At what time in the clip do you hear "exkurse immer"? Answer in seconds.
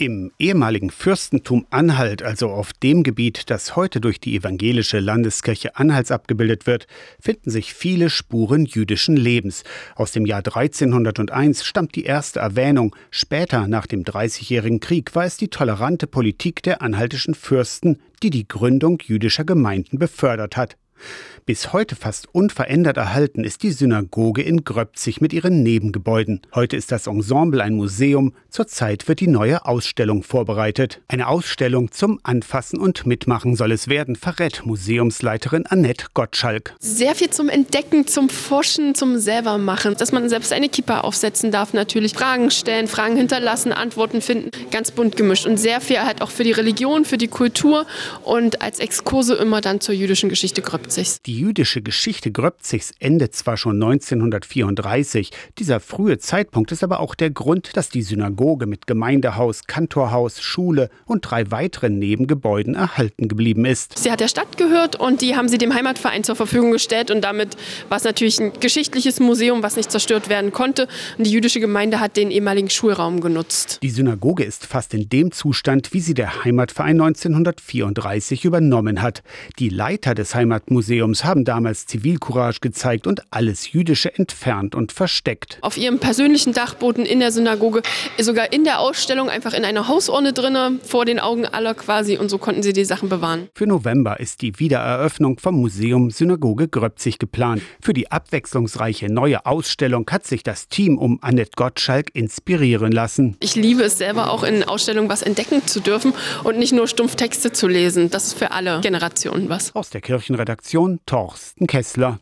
48.78-49.60